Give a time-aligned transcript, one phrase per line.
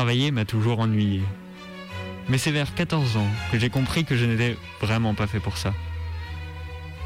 [0.00, 1.20] Travailler m'a toujours ennuyé.
[2.30, 5.58] Mais c'est vers 14 ans que j'ai compris que je n'étais vraiment pas fait pour
[5.58, 5.74] ça.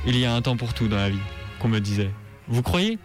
[0.06, 1.18] Il y a un temps pour tout dans la vie,
[1.58, 2.12] qu'on me disait.
[2.46, 3.00] Vous croyez?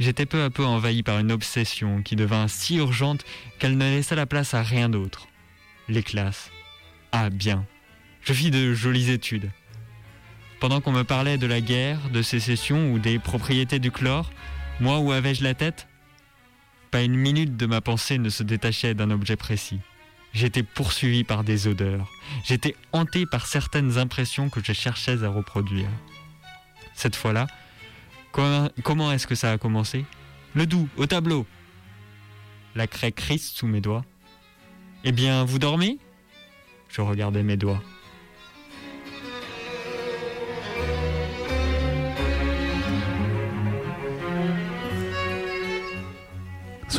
[0.00, 3.24] J'étais peu à peu envahi par une obsession qui devint si urgente
[3.60, 5.28] qu'elle ne laissa la place à rien d'autre.
[5.88, 6.50] Les classes.
[7.12, 7.66] Ah bien.
[8.22, 9.52] Je fis de jolies études.
[10.58, 14.32] Pendant qu'on me parlait de la guerre, de sécession ou des propriétés du chlore,
[14.80, 15.86] moi où avais-je la tête?
[16.90, 19.80] Pas une minute de ma pensée ne se détachait d'un objet précis.
[20.32, 22.08] J'étais poursuivi par des odeurs.
[22.44, 25.88] J'étais hanté par certaines impressions que je cherchais à reproduire.
[26.94, 27.46] Cette fois-là,
[28.32, 30.04] comment, est-ce que ça a commencé?
[30.54, 31.46] Le doux, au tableau.
[32.74, 34.04] La craie crisse sous mes doigts.
[35.04, 35.98] Eh bien, vous dormez?
[36.88, 37.82] Je regardais mes doigts.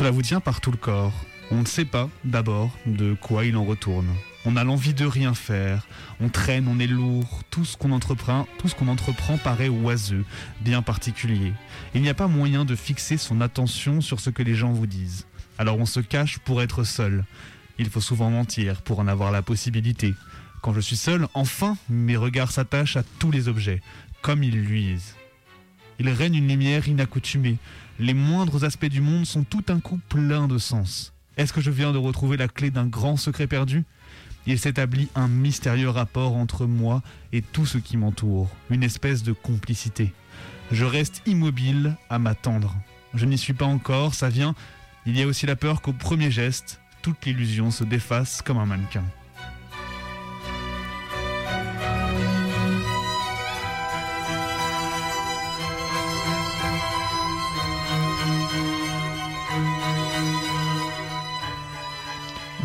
[0.00, 1.12] Cela vous tient par tout le corps.
[1.50, 4.08] On ne sait pas, d'abord, de quoi il en retourne.
[4.46, 5.86] On a l'envie de rien faire.
[6.20, 7.42] On traîne, on est lourd.
[7.50, 10.24] Tout ce qu'on entreprend, tout ce qu'on entreprend paraît oiseux,
[10.62, 11.52] bien particulier.
[11.94, 14.86] Il n'y a pas moyen de fixer son attention sur ce que les gens vous
[14.86, 15.26] disent.
[15.58, 17.26] Alors on se cache pour être seul.
[17.78, 20.14] Il faut souvent mentir pour en avoir la possibilité.
[20.62, 23.82] Quand je suis seul, enfin, mes regards s'attachent à tous les objets,
[24.22, 25.14] comme ils luisent.
[25.98, 27.58] Il règne une lumière inaccoutumée.
[28.02, 31.12] Les moindres aspects du monde sont tout un coup pleins de sens.
[31.36, 33.84] Est-ce que je viens de retrouver la clé d'un grand secret perdu?
[34.46, 37.02] Il s'établit un mystérieux rapport entre moi
[37.34, 40.14] et tout ce qui m'entoure, une espèce de complicité.
[40.72, 42.74] Je reste immobile à m'attendre.
[43.12, 44.54] Je n'y suis pas encore, ça vient.
[45.04, 48.64] Il y a aussi la peur qu'au premier geste, toute l'illusion se défasse comme un
[48.64, 49.04] mannequin.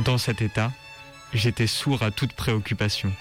[0.03, 0.73] Dans cet état,
[1.33, 3.13] j'étais sourd à toute préoccupation.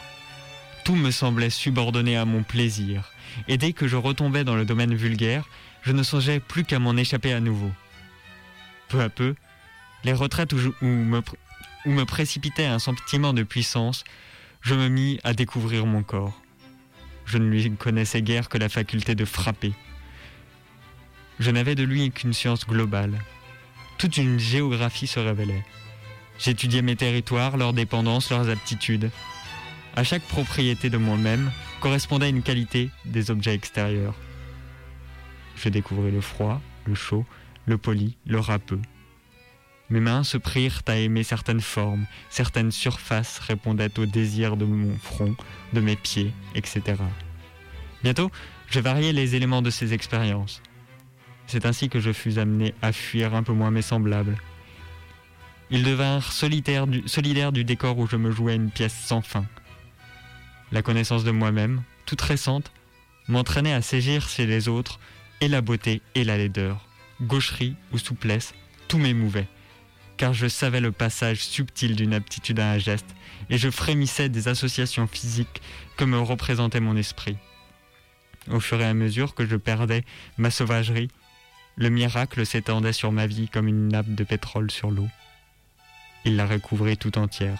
[0.84, 3.12] Tout me semblait subordonné à mon plaisir,
[3.46, 5.48] et dès que je retombais dans le domaine vulgaire,
[5.82, 7.70] je ne songeais plus qu'à m'en échapper à nouveau.
[8.88, 9.36] Peu à peu,
[10.02, 11.22] les retraites où, me,
[11.86, 14.02] où me précipitait un sentiment de puissance,
[14.60, 16.40] je me mis à découvrir mon corps.
[17.24, 19.72] Je ne lui connaissais guère que la faculté de frapper.
[21.38, 23.18] Je n'avais de lui qu'une science globale.
[23.96, 25.64] Toute une géographie se révélait.
[26.38, 29.10] J'étudiais mes territoires, leurs dépendances, leurs aptitudes.
[29.96, 31.50] À chaque propriété de moi-même
[31.80, 34.14] correspondait une qualité des objets extérieurs.
[35.56, 37.24] Je découvris le froid, le chaud,
[37.66, 38.80] le poli, le râpeux.
[39.90, 44.96] Mes mains se prirent à aimer certaines formes, certaines surfaces répondaient au désir de mon
[44.98, 45.36] front,
[45.72, 46.82] de mes pieds, etc.
[48.02, 48.30] Bientôt,
[48.70, 50.62] je variais les éléments de ces expériences.
[51.46, 54.36] C'est ainsi que je fus amené à fuir un peu moins mes semblables,
[55.70, 59.46] ils devinrent solidaires du, solidaires du décor où je me jouais une pièce sans fin.
[60.72, 62.72] La connaissance de moi-même, toute récente,
[63.28, 65.00] m'entraînait à saisir chez les autres
[65.40, 66.86] et la beauté et la laideur,
[67.22, 68.54] gaucherie ou souplesse,
[68.88, 69.48] tout m'émouvait,
[70.16, 73.14] car je savais le passage subtil d'une aptitude à un geste,
[73.50, 75.62] et je frémissais des associations physiques
[75.96, 77.36] que me représentait mon esprit.
[78.50, 80.04] Au fur et à mesure que je perdais
[80.36, 81.08] ma sauvagerie,
[81.76, 85.08] le miracle s'étendait sur ma vie comme une nappe de pétrole sur l'eau
[86.24, 87.58] il la recouvrait tout entière.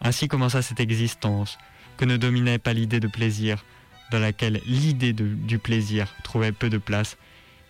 [0.00, 1.58] Ainsi commença cette existence,
[1.96, 3.64] que ne dominait pas l'idée de plaisir,
[4.10, 7.16] dans laquelle l'idée du plaisir trouvait peu de place,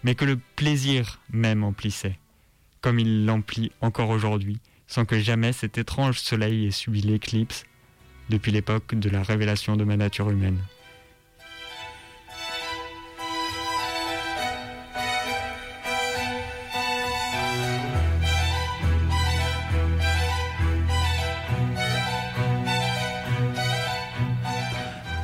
[0.04, 2.18] mais que le plaisir même emplissait,
[2.80, 7.64] comme il l'emplit encore aujourd'hui, sans que jamais cet étrange soleil ait subi l'éclipse
[8.28, 10.60] depuis l'époque de la révélation de ma nature humaine.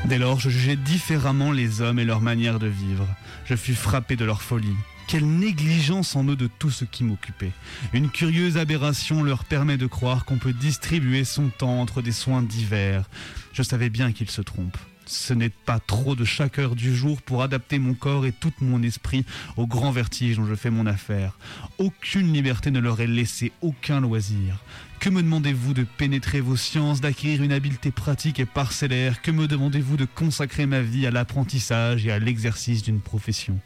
[0.06, 3.08] Dès lors, je jugeais différemment les hommes et leur manière de vivre.
[3.44, 4.76] Je fus frappé de leur folie.
[5.08, 7.50] Quelle négligence en eux de tout ce qui m'occupait.
[7.92, 12.42] Une curieuse aberration leur permet de croire qu'on peut distribuer son temps entre des soins
[12.42, 13.08] divers.
[13.52, 14.78] Je savais bien qu'ils se trompent.
[15.08, 18.52] Ce n'est pas trop de chaque heure du jour pour adapter mon corps et tout
[18.60, 19.24] mon esprit
[19.56, 21.38] au grand vertige dont je fais mon affaire.
[21.78, 24.62] Aucune liberté ne leur est laissée, aucun loisir.
[24.98, 29.22] Que me demandez-vous de pénétrer vos sciences, d'acquérir une habileté pratique et parcellaire?
[29.22, 33.60] Que me demandez-vous de consacrer ma vie à l'apprentissage et à l'exercice d'une profession?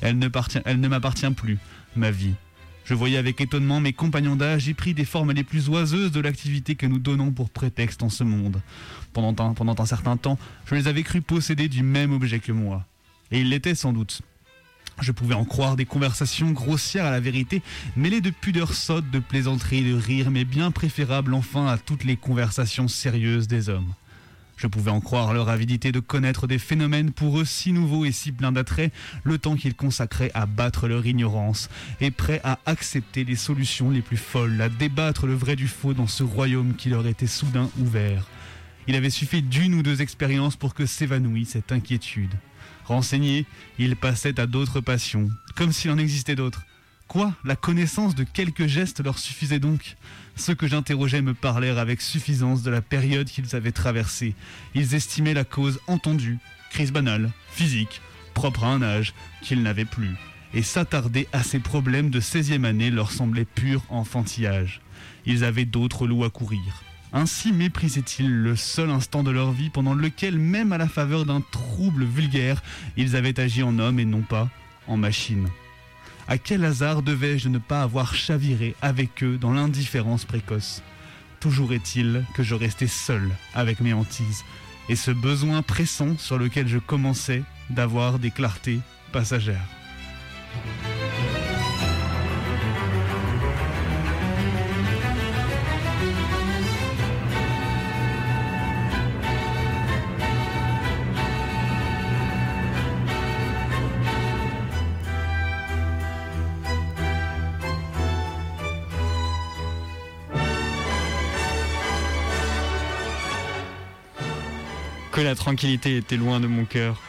[0.00, 0.28] Elle ne,
[0.64, 1.58] elle ne m'appartient plus,
[1.94, 2.34] ma vie.
[2.84, 6.20] Je voyais avec étonnement mes compagnons d'âge y pris des formes les plus oiseuses de
[6.20, 8.60] l'activité que nous donnons pour prétexte en ce monde.
[9.12, 12.84] Pendant un, certain temps, je les avais crus posséder du même objet que moi.
[13.30, 14.22] Et ils l'étaient sans doute.
[15.00, 17.62] Je pouvais en croire des conversations grossières à la vérité,
[17.96, 22.16] mêlées de pudeur sotte, de plaisanteries, de rires, mais bien préférables enfin à toutes les
[22.16, 23.94] conversations sérieuses des hommes.
[24.60, 28.12] Je pouvais en croire leur avidité de connaître des phénomènes pour eux si nouveaux et
[28.12, 28.92] si pleins d'attrait,
[29.24, 31.70] le temps qu'ils consacraient à battre leur ignorance,
[32.02, 35.94] et prêts à accepter les solutions les plus folles, à débattre le vrai du faux
[35.94, 38.26] dans ce royaume qui leur était soudain ouvert.
[38.86, 42.34] Il avait suffi d'une ou deux expériences pour que s'évanouisse cette inquiétude.
[42.84, 43.46] Renseigné,
[43.78, 46.66] il passait à d'autres passions, comme s'il en existait d'autres.
[47.10, 49.96] Quoi La connaissance de quelques gestes leur suffisait donc?
[50.36, 54.36] Ceux que j'interrogeais me parlèrent avec suffisance de la période qu'ils avaient traversée.
[54.76, 56.38] Ils estimaient la cause entendue,
[56.70, 58.00] crise banale, physique,
[58.32, 59.12] propre à un âge
[59.42, 60.14] qu'ils n'avaient plus.
[60.54, 64.80] Et s'attarder à ces problèmes de 16e année leur semblait pur enfantillage.
[65.26, 66.84] Ils avaient d'autres loups à courir.
[67.12, 71.40] Ainsi méprisaient-ils le seul instant de leur vie pendant lequel, même à la faveur d'un
[71.40, 72.62] trouble vulgaire,
[72.96, 74.48] ils avaient agi en homme et non pas
[74.86, 75.48] en machine.
[76.30, 80.80] À quel hasard devais-je ne pas avoir chaviré avec eux dans l'indifférence précoce?
[81.40, 84.44] Toujours est-il que je restais seul avec mes hantises,
[84.88, 88.78] et ce besoin pressant sur lequel je commençais d'avoir des clartés
[89.10, 89.66] passagères.
[115.22, 117.00] La tranquillité était loin de mon cœur.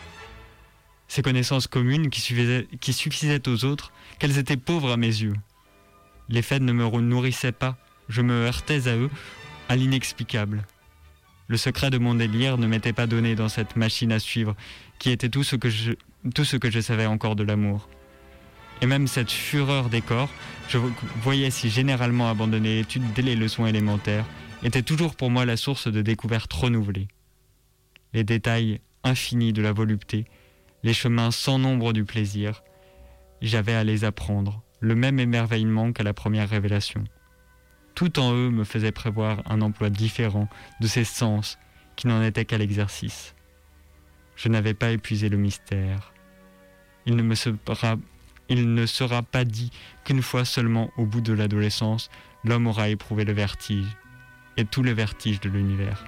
[1.07, 5.35] Ces connaissances communes qui suffisaient, qui suffisaient aux autres, qu'elles étaient pauvres à mes yeux.
[6.29, 7.77] Les faits ne me nourrissaient pas,
[8.09, 9.09] je me heurtais à eux,
[9.69, 10.65] à l'inexplicable.
[11.47, 14.55] Le secret de mon délire ne m'était pas donné dans cette machine à suivre,
[14.99, 15.93] qui était tout ce que je,
[16.33, 17.89] tout ce que je savais encore de l'amour.
[18.81, 20.29] Et même cette fureur des corps,
[20.69, 20.77] je
[21.21, 24.25] voyais si généralement abandonner l'étude dès les leçons élémentaires,
[24.63, 27.07] était toujours pour moi la source de découvertes renouvelées
[28.13, 30.25] les détails infinis de la volupté,
[30.83, 32.63] les chemins sans nombre du plaisir,
[33.41, 37.03] j'avais à les apprendre, le même émerveillement qu'à la première révélation.
[37.95, 40.47] Tout en eux me faisait prévoir un emploi différent
[40.79, 41.57] de ces sens
[41.95, 43.35] qui n'en étaient qu'à l'exercice.
[44.35, 46.13] Je n'avais pas épuisé le mystère.
[47.05, 47.97] Il ne me sera,
[48.85, 49.71] sera pas dit
[50.03, 52.09] qu'une fois seulement au bout de l'adolescence,
[52.43, 53.97] l'homme aura éprouvé le vertige,
[54.57, 56.03] et tout le vertige de l'univers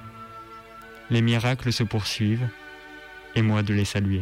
[1.09, 2.47] les miracles se poursuivent,
[3.35, 4.21] et moi de les saluer.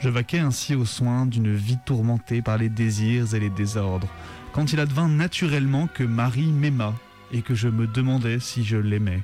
[0.00, 4.08] Je vaquais ainsi aux soins d'une vie tourmentée par les désirs et les désordres,
[4.52, 6.94] quand il advint naturellement que Marie m'aima
[7.32, 9.22] et que je me demandais si je l'aimais.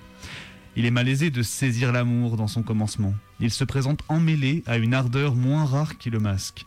[0.76, 3.14] Il est malaisé de saisir l'amour dans son commencement.
[3.40, 6.67] Il se présente emmêlé à une ardeur moins rare qui le masque.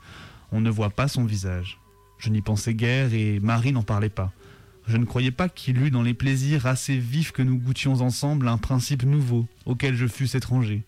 [0.51, 1.79] On ne voit pas son visage.
[2.17, 4.33] Je n'y pensais guère et Marie n'en parlait pas.
[4.87, 8.47] Je ne croyais pas qu'il eût dans les plaisirs assez vifs que nous goûtions ensemble
[8.47, 10.81] un principe nouveau auquel je fusse étranger.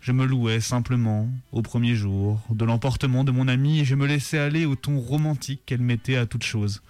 [0.00, 4.06] Je me louais simplement, au premier jour, de l'emportement de mon amie et je me
[4.06, 6.82] laissais aller au ton romantique qu'elle mettait à toute chose.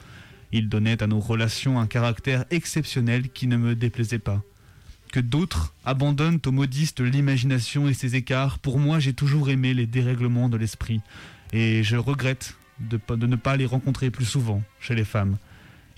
[0.53, 4.43] Il donnait à nos relations un caractère exceptionnel qui ne me déplaisait pas.
[5.13, 9.87] Que d'autres abandonnent aux modistes l'imagination et ses écarts, pour moi j'ai toujours aimé les
[9.87, 11.01] dérèglements de l'esprit,
[11.53, 15.39] et je regrette de, de ne pas les rencontrer plus souvent chez les femmes.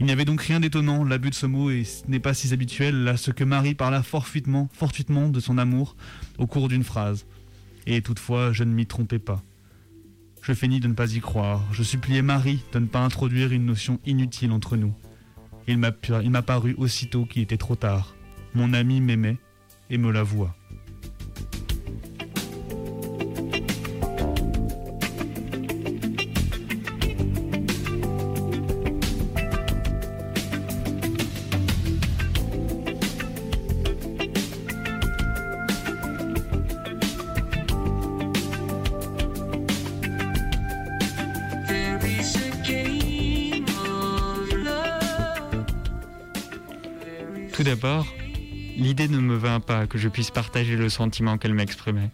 [0.00, 1.70] Il n'y avait donc rien d'étonnant, l'abus de ce mot,
[2.08, 5.94] n'est pas si habituel, à ce que Marie parla fortuitement, fortuitement de son amour
[6.38, 7.26] au cours d'une phrase.
[7.86, 9.42] Et toutefois, je ne m'y trompais pas.
[10.40, 11.66] Je feignis de ne pas y croire.
[11.72, 14.94] Je suppliais Marie de ne pas introduire une notion inutile entre nous.
[15.68, 18.16] Il m'a paru aussitôt qu'il était trop tard.
[18.54, 19.36] Mon ami m'aimait
[19.90, 20.56] et me l'avoua.
[47.70, 48.12] D'abord,
[48.76, 52.10] l'idée ne me vint pas que je puisse partager le sentiment qu'elle m'exprimait.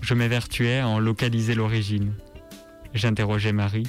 [0.00, 2.14] Je m'évertuais à en localiser l'origine.
[2.94, 3.88] J'interrogeais Marie.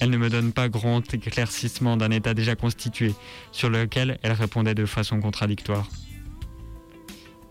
[0.00, 3.14] Elle ne me donne pas grand éclaircissement d'un état déjà constitué,
[3.52, 5.88] sur lequel elle répondait de façon contradictoire.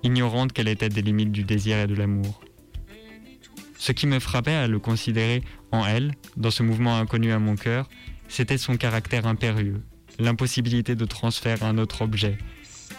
[0.03, 2.41] ignorante qu'elle était des limites du désir et de l'amour.
[3.77, 7.55] Ce qui me frappait à le considérer en elle, dans ce mouvement inconnu à mon
[7.55, 7.87] cœur,
[8.27, 9.81] c'était son caractère impérieux,
[10.19, 12.37] l'impossibilité de transfert un autre objet,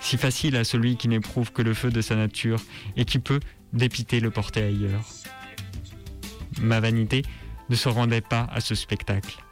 [0.00, 2.60] si facile à celui qui n'éprouve que le feu de sa nature
[2.96, 3.40] et qui peut,
[3.72, 5.04] dépiter, le porter ailleurs.
[6.60, 7.22] Ma vanité
[7.68, 9.42] ne se rendait pas à ce spectacle.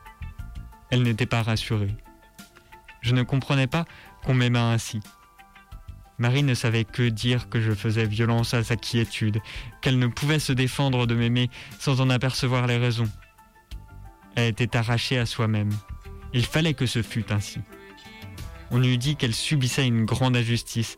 [0.91, 1.95] Elle n'était pas rassurée.
[3.03, 3.85] Je ne comprenais pas
[4.25, 5.01] qu'on m'aimât ainsi.
[6.19, 9.41] Marie ne savait que dire que je faisais violence à sa quiétude,
[9.83, 13.09] qu'elle ne pouvait se défendre de m'aimer sans en apercevoir les raisons.
[14.35, 15.71] Elle était arrachée à soi-même.
[16.33, 17.61] Il fallait que ce fût ainsi.
[18.71, 20.97] On eût dit qu'elle subissait une grande injustice.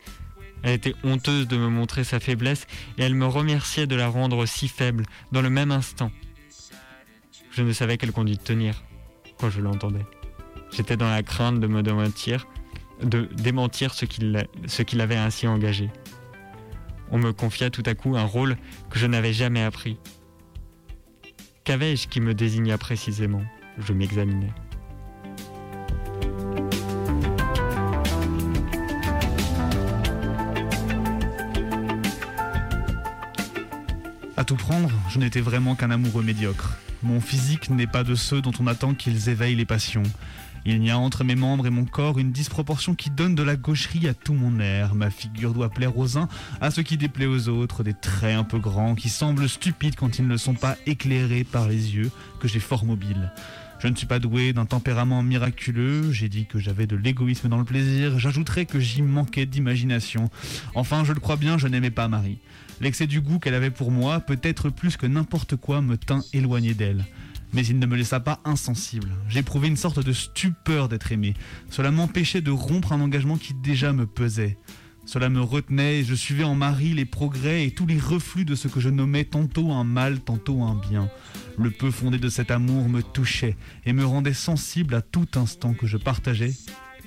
[0.63, 2.67] Elle était honteuse de me montrer sa faiblesse
[2.97, 6.11] et elle me remerciait de la rendre si faible dans le même instant.
[7.53, 8.83] Je ne savais quelle conduite tenir
[9.39, 10.07] quand je l'entendais.
[10.75, 12.47] J'étais dans la crainte de me démentir,
[13.03, 14.05] de démentir ce
[14.83, 15.91] qu'il avait ainsi engagé.
[17.11, 18.57] On me confia tout à coup un rôle
[18.91, 19.99] que je n'avais jamais appris.
[21.65, 23.43] Qu'avais-je qui me désigna précisément?
[23.79, 24.53] Je m'examinais.
[34.49, 36.79] Tout prendre, je n'étais vraiment qu'un amoureux médiocre.
[37.03, 40.05] Mon physique n'est pas de ceux dont on attend qu'ils éveillent les passions.
[40.65, 43.57] Il y a entre mes membres et mon corps une disproportion qui donne de la
[43.57, 44.95] gaucherie à tout mon air.
[44.95, 46.29] Ma figure doit plaire aux uns,
[46.63, 50.19] à ce qui déplaît aux autres, des traits un peu grands qui semblent stupides quand
[50.19, 53.31] ils ne sont pas éclairés par les yeux que j'ai fort mobiles.
[53.81, 57.59] Je ne suis pas doué d'un tempérament miraculeux, j'ai dit que j'avais de l'égoïsme dans
[57.59, 60.31] le plaisir, j'ajouterai que j'y manquais d'imagination.
[60.75, 62.39] Enfin, je le crois bien, je n'aimais pas Marie.
[62.81, 66.75] L'excès du goût qu'elle avait pour moi, peut-être plus que n'importe quoi, me tint éloigné
[66.75, 67.05] d'elle.
[67.53, 69.09] Mais il ne me laissa pas insensible.
[69.29, 71.35] J'éprouvais une sorte de stupeur d'être aimé.
[71.71, 74.59] Cela m'empêchait de rompre un engagement qui déjà me pesait.
[75.07, 78.55] Cela me retenait et je suivais en Marie les progrès et tous les reflux de
[78.55, 81.09] ce que je nommais tantôt un mal, tantôt un bien.
[81.57, 83.57] Le peu fondé de cet amour me touchait
[83.87, 86.53] et me rendait sensible à tout instant que je partageais,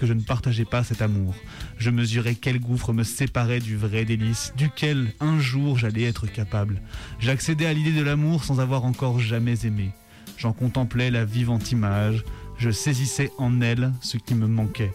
[0.02, 1.36] que je ne partageais pas cet amour.
[1.78, 6.82] Je mesurais quel gouffre me séparait du vrai délice, duquel un jour j'allais être capable.
[7.20, 9.92] J'accédais à l'idée de l'amour sans avoir encore jamais aimé.
[10.40, 12.24] J'en contemplais la vivante image,
[12.58, 14.92] je saisissais en elle ce qui me manquait.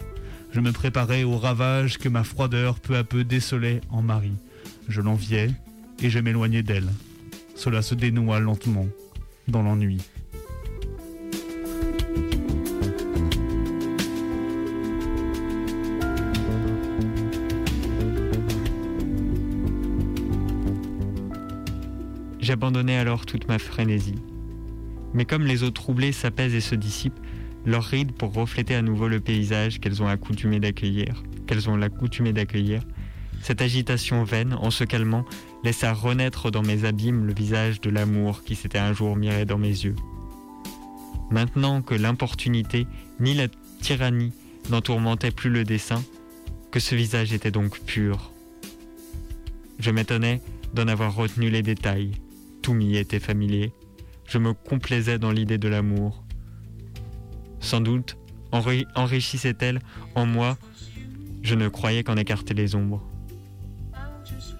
[0.51, 4.35] Je me préparais au ravage que ma froideur peu à peu décelait en Marie.
[4.89, 5.51] Je l'enviais
[6.01, 6.89] et je m'éloignais d'elle.
[7.55, 8.87] Cela se dénoua lentement
[9.47, 10.01] dans l'ennui.
[22.57, 24.15] J'abandonnais alors toute ma frénésie.
[25.13, 27.19] Mais comme les eaux troublées s'apaisent et se dissipent,
[27.67, 32.33] leurs rides pour refléter à nouveau le paysage qu'elles ont accoutumé d'accueillir, qu'elles ont l'accoutumé
[32.33, 32.81] d'accueillir.
[33.43, 35.23] Cette agitation vaine, en se calmant,
[35.63, 39.59] laissa renaître dans mes abîmes le visage de l'amour qui s'était un jour miré dans
[39.59, 39.95] mes yeux.
[41.29, 42.87] Maintenant que l'importunité
[43.19, 43.49] ni la
[43.83, 44.33] tyrannie
[44.71, 46.03] n'entourmentaient plus le dessin,
[46.71, 48.31] que ce visage était donc pur.
[49.77, 50.41] Je m'étonnais
[50.73, 52.13] d'en avoir retenu les détails.
[52.73, 53.71] M'y était familier.
[54.27, 56.23] Je me complaisais dans l'idée de l'amour.
[57.59, 58.17] Sans doute
[58.51, 59.81] enrichissait-elle
[60.15, 60.57] en moi,
[61.41, 63.03] je ne croyais qu'en écarter les ombres.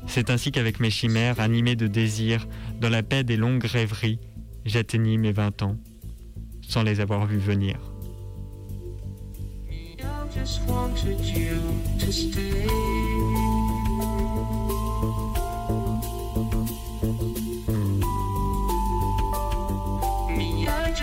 [0.07, 2.47] C'est ainsi qu'avec mes chimères, animées de désir,
[2.79, 4.19] dans la paix des longues rêveries,
[4.65, 5.77] j'atteignis mes vingt ans,
[6.61, 7.77] sans les avoir vus venir.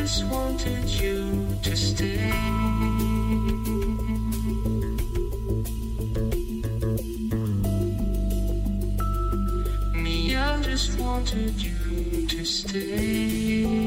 [0.04, 2.30] Just wanted you to stay.
[9.94, 13.83] Me, I just wanted you to stay.